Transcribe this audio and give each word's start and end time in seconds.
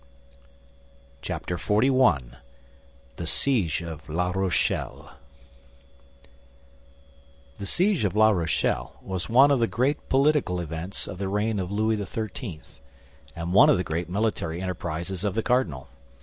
Chapter 1.21 1.57
XLI. 1.59 1.91
THE 3.17 3.27
SIEGE 3.27 3.83
OF 3.83 4.09
LA 4.09 4.31
ROCHELLE 4.31 5.11
The 7.59 7.65
Siege 7.67 8.03
of 8.05 8.15
La 8.15 8.31
Rochelle 8.31 8.97
was 9.03 9.29
one 9.29 9.51
of 9.51 9.59
the 9.59 9.67
great 9.67 10.09
political 10.09 10.59
events 10.59 11.07
of 11.07 11.19
the 11.19 11.29
reign 11.29 11.59
of 11.59 11.69
Louis 11.71 11.97
XIII., 12.03 12.61
and 13.35 13.53
one 13.53 13.69
of 13.69 13.77
the 13.77 13.83
great 13.83 14.09
military 14.09 14.59
enterprises 14.59 15.23
of 15.23 15.35
the 15.35 15.43
cardinal. 15.43 15.87